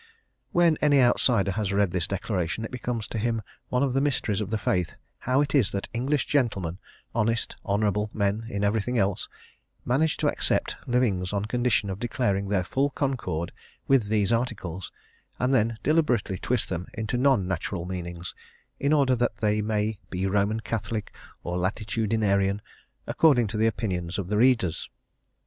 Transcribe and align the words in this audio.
When 0.51 0.77
any 0.81 0.99
outsider 0.99 1.51
has 1.51 1.71
read 1.71 1.91
this 1.91 2.07
declaration 2.07 2.65
it 2.65 2.71
becomes 2.71 3.05
to 3.09 3.19
him 3.19 3.43
one 3.69 3.83
of 3.83 3.93
the 3.93 4.01
mysteries 4.01 4.41
of 4.41 4.49
the 4.49 4.57
faith 4.57 4.95
how 5.29 5.41
it 5.41 5.53
is 5.53 5.71
that 5.73 5.89
English 5.93 6.25
gentlemen, 6.25 6.79
honest, 7.13 7.55
honourable 7.63 8.09
men 8.11 8.47
in 8.49 8.63
everything 8.63 8.97
else, 8.97 9.29
manage 9.85 10.17
to 10.17 10.27
accept 10.27 10.75
livings 10.87 11.31
on 11.33 11.45
condition 11.45 11.91
of 11.91 11.99
declaring 11.99 12.49
their 12.49 12.63
full 12.63 12.89
concord 12.89 13.51
with 13.87 14.07
these 14.07 14.31
Articles, 14.31 14.91
and 15.37 15.53
then 15.53 15.77
deliberately 15.83 16.39
twist 16.39 16.67
them 16.67 16.87
into 16.95 17.15
non 17.15 17.47
natural 17.47 17.85
meanings, 17.85 18.33
in 18.79 18.93
order 18.93 19.15
that 19.15 19.37
they 19.37 19.61
may 19.61 19.99
be 20.09 20.25
Roman 20.25 20.61
Catholic 20.61 21.13
or 21.43 21.59
Latitudinarian, 21.59 22.59
according 23.05 23.45
to 23.49 23.57
the 23.57 23.67
opinions 23.67 24.17
of 24.17 24.29
the 24.29 24.37
readers. 24.37 24.89